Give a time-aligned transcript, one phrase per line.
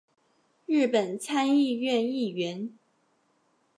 [0.65, 2.71] 日本参议院议员。